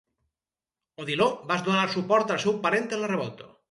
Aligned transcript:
Odiló 1.03 1.29
va 1.53 1.59
donar 1.69 1.87
suport 1.99 2.37
al 2.39 2.45
seu 2.49 2.61
parent 2.69 2.95
en 2.99 3.07
la 3.07 3.17
revolta. 3.19 3.55